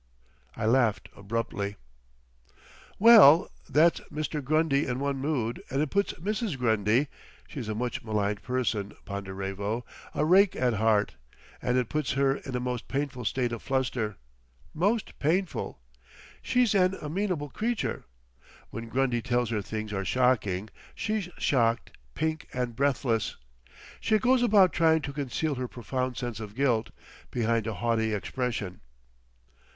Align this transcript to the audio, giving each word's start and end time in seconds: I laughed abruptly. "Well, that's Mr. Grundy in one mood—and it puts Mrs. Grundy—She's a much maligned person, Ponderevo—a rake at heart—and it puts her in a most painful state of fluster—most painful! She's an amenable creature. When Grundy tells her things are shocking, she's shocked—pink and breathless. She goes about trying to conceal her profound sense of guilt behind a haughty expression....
I 0.57 0.65
laughed 0.65 1.09
abruptly. 1.15 1.75
"Well, 2.97 3.51
that's 3.69 3.99
Mr. 4.11 4.43
Grundy 4.43 4.87
in 4.87 4.97
one 4.99 5.17
mood—and 5.17 5.79
it 5.79 5.91
puts 5.91 6.13
Mrs. 6.13 6.57
Grundy—She's 6.57 7.69
a 7.69 7.75
much 7.75 8.03
maligned 8.03 8.41
person, 8.41 8.95
Ponderevo—a 9.05 10.25
rake 10.25 10.55
at 10.55 10.73
heart—and 10.73 11.77
it 11.77 11.87
puts 11.89 12.13
her 12.13 12.37
in 12.37 12.55
a 12.55 12.59
most 12.59 12.87
painful 12.87 13.25
state 13.25 13.51
of 13.51 13.61
fluster—most 13.61 15.19
painful! 15.19 15.79
She's 16.41 16.73
an 16.73 16.95
amenable 16.99 17.49
creature. 17.51 18.05
When 18.71 18.89
Grundy 18.89 19.21
tells 19.21 19.51
her 19.51 19.61
things 19.61 19.93
are 19.93 20.03
shocking, 20.03 20.71
she's 20.95 21.29
shocked—pink 21.37 22.47
and 22.53 22.75
breathless. 22.75 23.35
She 23.99 24.17
goes 24.17 24.41
about 24.41 24.73
trying 24.73 25.03
to 25.03 25.13
conceal 25.13 25.53
her 25.61 25.67
profound 25.67 26.17
sense 26.17 26.39
of 26.39 26.55
guilt 26.55 26.89
behind 27.29 27.67
a 27.67 27.75
haughty 27.75 28.15
expression.... 28.15 28.81